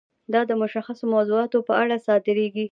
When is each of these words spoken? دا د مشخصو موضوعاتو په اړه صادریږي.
دا 0.33 0.41
د 0.49 0.51
مشخصو 0.61 1.05
موضوعاتو 1.13 1.57
په 1.67 1.73
اړه 1.81 1.95
صادریږي. 2.05 2.65